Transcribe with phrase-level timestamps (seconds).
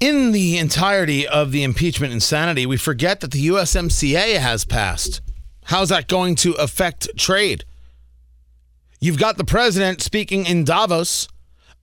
[0.00, 5.20] In the entirety of the impeachment insanity, we forget that the USMCA has passed.
[5.64, 7.64] How's that going to affect trade?
[9.00, 11.28] You've got the president speaking in Davos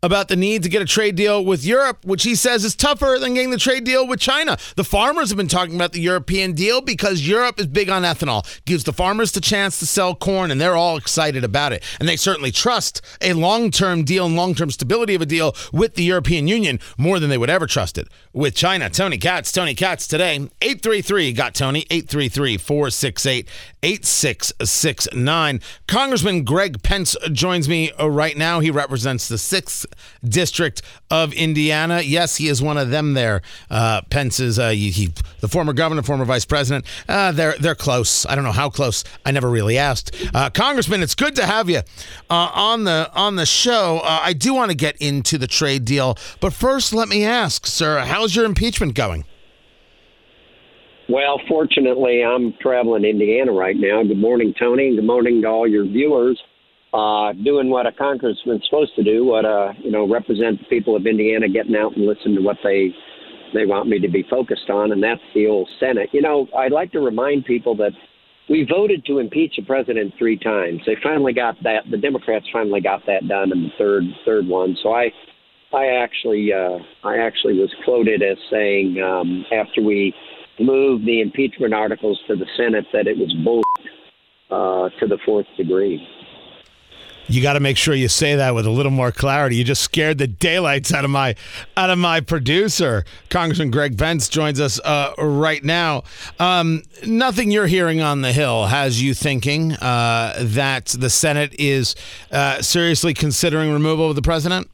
[0.03, 3.17] about the need to get a trade deal with Europe, which he says is tougher
[3.19, 4.57] than getting the trade deal with China.
[4.75, 8.43] The farmers have been talking about the European deal because Europe is big on ethanol,
[8.65, 11.83] gives the farmers the chance to sell corn, and they're all excited about it.
[11.99, 15.55] And they certainly trust a long term deal and long term stability of a deal
[15.71, 18.89] with the European Union more than they would ever trust it with China.
[18.89, 23.47] Tony Katz, Tony Katz today, 833 got Tony, 833 468
[23.83, 25.61] 8669.
[25.87, 28.59] Congressman Greg Pence joins me right now.
[28.59, 29.85] He represents the 6th
[30.23, 32.01] District of Indiana.
[32.01, 33.41] Yes, he is one of them there.
[33.69, 36.85] Uh, Pence is uh, he, he, the former governor, former vice president.
[37.07, 38.25] Uh, they're, they're close.
[38.25, 39.03] I don't know how close.
[39.25, 40.15] I never really asked.
[40.33, 41.81] Uh, Congressman, it's good to have you
[42.29, 43.99] uh, on, the, on the show.
[44.03, 46.17] Uh, I do want to get into the trade deal.
[46.39, 49.25] But first, let me ask, sir, how's your impeachment going?
[51.09, 54.01] Well, fortunately, I'm traveling Indiana right now.
[54.03, 56.41] Good morning, Tony, good morning to all your viewers.
[56.93, 60.95] Uh, doing what a congressman's supposed to do, what uh, you know, represent the people
[60.95, 62.93] of Indiana, getting out and listen to what they
[63.53, 66.09] they want me to be focused on, and that's the old Senate.
[66.11, 67.91] You know, I'd like to remind people that
[68.49, 70.81] we voted to impeach the president three times.
[70.85, 71.83] They finally got that.
[71.89, 74.75] The Democrats finally got that done in the third third one.
[74.83, 75.11] So I
[75.73, 80.13] I actually uh, I actually was quoted as saying um, after we
[80.59, 83.63] moved the impeachment articles to the Senate that it was bull
[84.49, 86.05] uh, to the fourth degree.
[87.31, 89.55] You got to make sure you say that with a little more clarity.
[89.55, 91.35] You just scared the daylights out of my
[91.77, 93.05] out of my producer.
[93.29, 96.03] Congressman Greg Pence joins us uh, right now.
[96.39, 101.95] Um, nothing you're hearing on the Hill has you thinking uh, that the Senate is
[102.33, 104.69] uh, seriously considering removal of the president.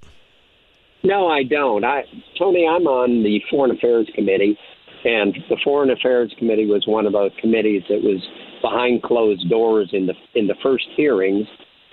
[1.04, 1.86] No, I don't.
[1.86, 2.06] I,
[2.40, 4.58] Tony, I'm on the Foreign Affairs Committee,
[5.06, 8.28] and the Foreign Affairs Committee was one of those committees that was
[8.64, 11.46] behind closed doors in the in the first hearings.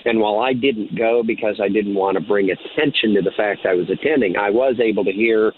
[0.05, 3.67] And while I didn't go because I didn't want to bring attention to the fact
[3.67, 5.53] I was attending, I was able to hear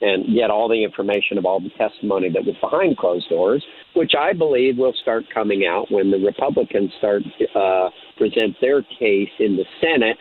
[0.00, 3.64] and get all the information of all the testimony that was behind closed doors,
[3.94, 7.22] which I believe will start coming out when the Republicans start
[7.54, 10.18] uh, present their case in the Senate.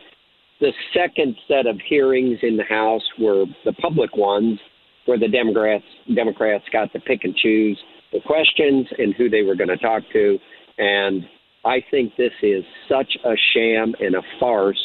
[0.62, 4.60] The second set of hearings in the House were the public ones,
[5.06, 5.84] where the Democrats
[6.16, 7.78] Democrats got to pick and choose
[8.14, 10.40] the questions and who they were going to talk to.
[10.78, 11.26] And
[11.66, 14.82] I think this is such a sham and a farce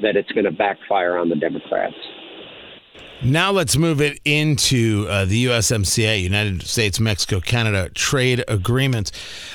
[0.00, 1.94] that it's going to backfire on the Democrats.
[3.24, 9.12] Now let's move it into uh, the USMCA, United States Mexico Canada Trade Agreement.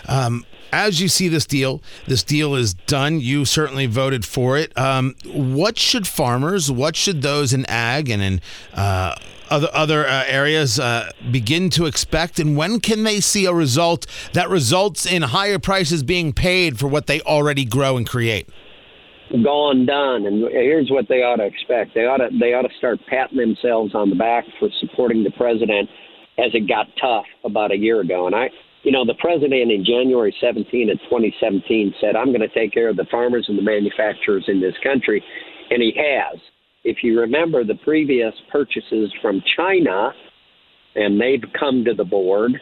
[0.07, 3.19] Um, as you see this deal, this deal is done.
[3.19, 4.77] You certainly voted for it.
[4.77, 8.41] Um, what should farmers, what should those in ag and in
[8.73, 9.15] uh,
[9.49, 14.05] other other uh, areas uh, begin to expect, and when can they see a result
[14.31, 18.49] that results in higher prices being paid for what they already grow and create?
[19.31, 21.93] Gone done, and here's what they ought to expect.
[21.93, 25.31] They ought to they ought to start patting themselves on the back for supporting the
[25.31, 25.89] president
[26.39, 28.27] as it got tough about a year ago.
[28.27, 28.49] And I,
[28.83, 32.87] you know, the president in January 17 of 2017 said, "I'm going to take care
[32.87, 35.21] of the farmers and the manufacturers in this country,"
[35.71, 36.39] and he has
[36.87, 40.11] if you remember the previous purchases from China,
[40.95, 42.53] and they've come to the board,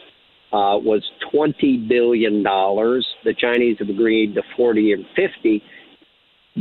[0.51, 2.41] uh, was $20 billion.
[2.41, 5.61] The Chinese have agreed to 40 and 50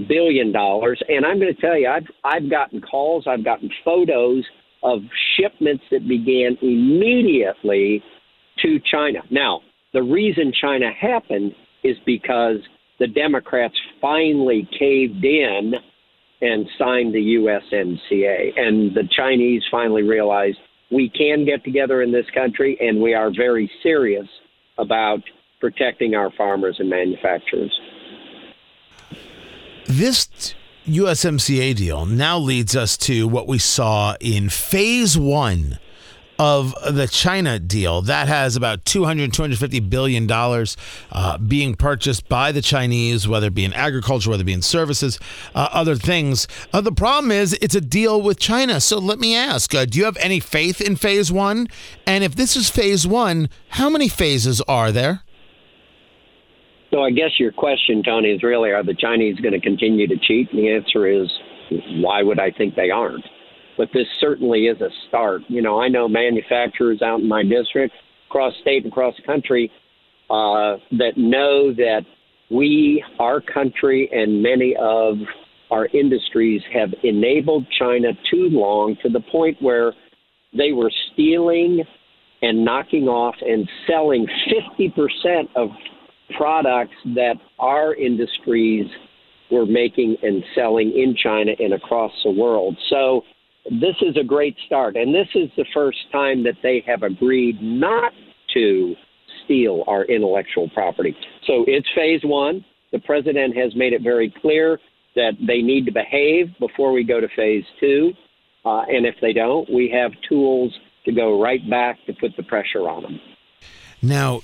[0.09, 1.01] billion dollars.
[1.09, 4.45] And I'm going to tell you, I've I've gotten calls, I've gotten photos
[4.83, 5.01] of
[5.37, 8.03] shipments that began immediately
[8.63, 9.21] to China.
[9.31, 9.61] Now,
[9.93, 12.59] the reason China happened is because
[12.99, 15.73] the Democrats finally caved in
[16.41, 18.59] and signed the USMCA.
[18.59, 20.59] And the Chinese finally realized
[20.91, 24.27] we can get together in this country, and we are very serious
[24.79, 25.21] about
[25.61, 27.73] protecting our farmers and manufacturers.
[29.87, 30.55] This
[30.87, 35.79] USMCA deal now leads us to what we saw in phase one
[36.39, 38.03] of the China deal.
[38.03, 40.77] That has about 200, 250 billion dollars
[41.13, 44.63] uh, being purchased by the Chinese, whether it be in agriculture, whether it be in
[44.63, 45.19] services,
[45.55, 46.49] uh, other things.
[46.73, 48.81] Uh, the problem is it's a deal with China.
[48.81, 51.69] So let me ask, uh, do you have any faith in phase one?
[52.07, 55.23] And if this is phase one, how many phases are there?
[56.95, 60.17] So I guess your question, Tony, is really are the Chinese going to continue to
[60.17, 60.49] cheat?
[60.53, 61.29] And the answer is
[61.97, 63.25] why would I think they aren't?
[63.77, 65.43] but this certainly is a start.
[65.49, 67.95] You know, I know manufacturers out in my district,
[68.29, 69.71] across state and across country,
[70.31, 72.03] uh, that know that
[72.51, 75.17] we, our country, and many of
[75.71, 79.93] our industries have enabled China too long to the point where
[80.57, 81.83] they were stealing
[82.43, 84.27] and knocking off and selling
[84.79, 85.71] 50% of
[86.37, 88.87] products that our industries
[89.51, 92.77] were making and selling in China and across the world.
[92.91, 93.23] So
[93.71, 94.97] this is a great start.
[94.97, 98.13] And this is the first time that they have agreed not
[98.55, 98.95] to
[99.45, 101.15] steal our intellectual property.
[101.47, 102.65] So it's phase one.
[102.93, 104.79] The president has made it very clear
[105.17, 108.13] that they need to behave before we go to phase two.
[108.65, 110.73] Uh, and if they don't, we have tools
[111.05, 113.21] to go right back to put the pressure on them.
[114.01, 114.41] Now,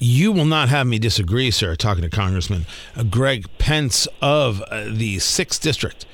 [0.00, 2.66] you will not have me disagree, sir, talking to Congressman
[2.96, 6.06] uh, Greg Pence of uh, the 6th District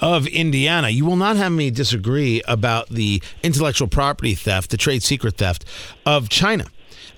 [0.00, 0.88] of Indiana.
[0.88, 5.64] You will not have me disagree about the intellectual property theft, the trade secret theft
[6.06, 6.66] of China.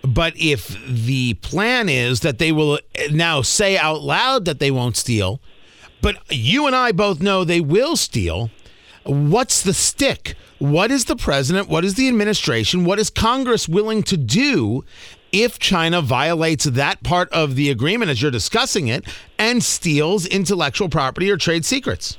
[0.03, 4.97] But if the plan is that they will now say out loud that they won't
[4.97, 5.41] steal,
[6.01, 8.51] but you and I both know they will steal,
[9.05, 10.35] what's the stick?
[10.59, 11.69] What is the president?
[11.69, 12.85] What is the administration?
[12.85, 14.85] What is Congress willing to do
[15.33, 19.05] if China violates that part of the agreement as you're discussing it
[19.39, 22.19] and steals intellectual property or trade secrets?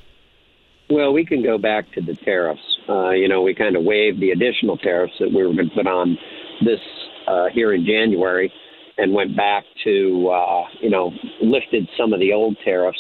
[0.90, 2.62] Well, we can go back to the tariffs.
[2.88, 5.76] Uh, you know, we kind of waived the additional tariffs that we were going to
[5.76, 6.18] put on
[6.66, 6.80] this
[7.28, 8.52] uh, here in January
[8.98, 12.98] and went back to, uh, you know, lifted some of the old tariffs.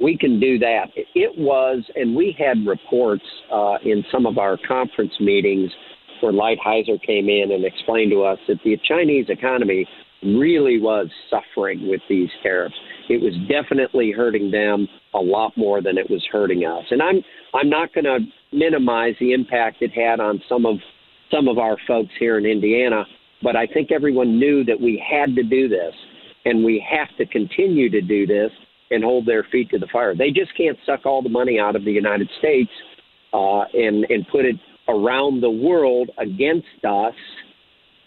[0.00, 0.86] We can do that.
[1.14, 5.70] It was, and we had reports uh, in some of our conference meetings
[6.20, 9.86] where Lighthizer came in and explained to us that the Chinese economy
[10.22, 12.74] really was suffering with these tariffs.
[13.08, 16.84] It was definitely hurting them a lot more than it was hurting us.
[16.90, 17.22] And I'm
[17.54, 18.18] I'm not going to
[18.52, 20.76] minimize the impact it had on some of
[21.30, 23.04] some of our folks here in Indiana,
[23.42, 25.94] but I think everyone knew that we had to do this
[26.44, 28.50] and we have to continue to do this
[28.90, 30.14] and hold their feet to the fire.
[30.14, 32.70] They just can't suck all the money out of the United States
[33.32, 34.56] uh, and and put it
[34.88, 37.14] around the world against us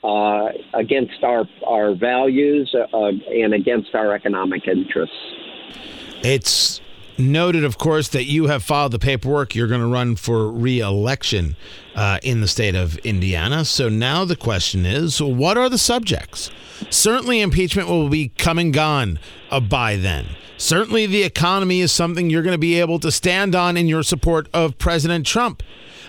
[0.03, 5.15] uh, against our our values uh, and against our economic interests.
[6.23, 6.81] It's
[7.17, 9.55] noted, of course, that you have filed the paperwork.
[9.55, 11.55] You're going to run for re-election
[11.95, 13.65] uh, in the state of Indiana.
[13.65, 16.49] So now the question is, what are the subjects?
[16.89, 19.19] Certainly, impeachment will be come and gone
[19.51, 20.27] uh, by then.
[20.57, 24.03] Certainly, the economy is something you're going to be able to stand on in your
[24.03, 25.61] support of President Trump.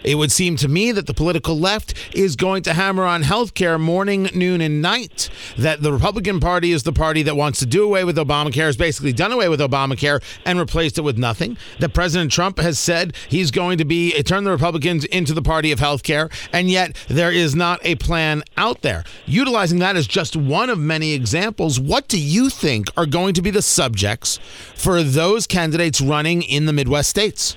[0.02, 3.54] It would seem to me that the political left is going to hammer on health
[3.54, 5.28] care morning, noon, and night.
[5.58, 8.76] That the Republican Party is the party that wants to do away with Obamacare, has
[8.76, 11.56] basically done away with Obamacare and replaced it with nothing.
[11.78, 15.72] That President Trump has said he's going to be turn the Republicans into the party
[15.72, 19.04] of health care, and yet there is not a plan out there.
[19.26, 23.42] Utilizing that as just one of many examples, what do you think are going to
[23.42, 24.38] be the subjects
[24.74, 27.56] for those candidates running in the Midwest states?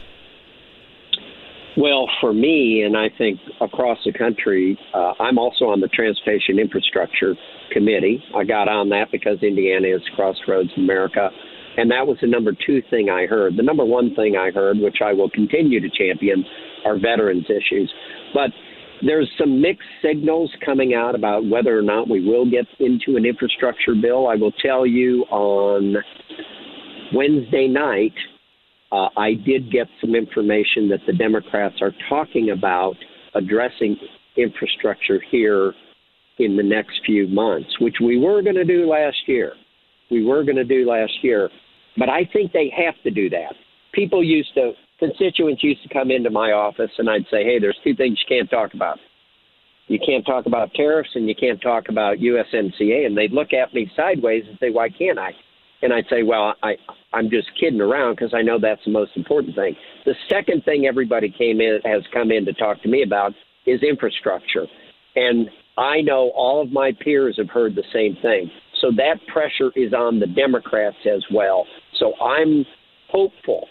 [1.76, 6.60] Well, for me, and I think across the country, uh, I'm also on the Transportation
[6.60, 7.36] Infrastructure
[7.72, 8.24] Committee.
[8.36, 11.30] I got on that because Indiana is Crossroads America.
[11.78, 13.58] And that was the number two thing I heard.
[13.58, 16.46] The number one thing I heard, which I will continue to champion,
[16.86, 17.92] are veterans issues.
[18.36, 18.52] But
[19.02, 23.26] there's some mixed signals coming out about whether or not we will get into an
[23.26, 24.28] infrastructure bill.
[24.28, 25.96] I will tell you on
[27.14, 28.14] Wednesday night,
[28.94, 32.94] uh, I did get some information that the Democrats are talking about
[33.34, 33.98] addressing
[34.38, 35.74] infrastructure here
[36.38, 39.54] in the next few months, which we were going to do last year.
[40.12, 41.50] We were going to do last year,
[41.98, 43.56] but I think they have to do that.
[43.94, 47.78] People used to, constituents used to come into my office and I'd say, hey, there's
[47.84, 49.00] two things you can't talk about.
[49.88, 53.08] You can't talk about tariffs and you can't talk about USMCA.
[53.08, 55.32] And they'd look at me sideways and say, why can't I?
[55.84, 56.76] And I'd say, well, I,
[57.12, 59.76] I'm just kidding around because I know that's the most important thing.
[60.06, 63.34] The second thing everybody came in has come in to talk to me about
[63.66, 64.66] is infrastructure.
[65.18, 68.50] And I know all of my peers have heard the same thing.
[68.80, 71.66] So that pressure is on the Democrats as well.
[72.00, 72.66] So I'm
[73.10, 73.68] hopeful,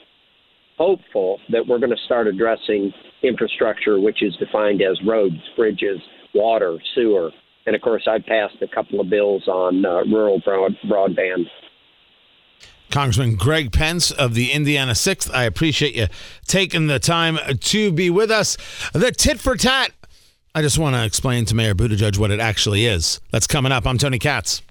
[0.77, 2.93] hopeful that we're going to start addressing
[3.23, 5.99] infrastructure, which is defined as roads, bridges,
[6.35, 7.31] water, sewer.
[7.65, 11.47] And of course, I passed a couple of bills on uh, rural broad- broadband
[12.93, 15.33] Congressman Greg Pence of the Indiana 6th.
[15.35, 16.07] I appreciate you
[16.47, 18.57] taking the time to be with us.
[18.93, 19.93] The tit for tat.
[20.55, 23.21] I just want to explain to Mayor Buttigieg what it actually is.
[23.31, 23.87] That's coming up.
[23.87, 24.63] I'm Tony Katz.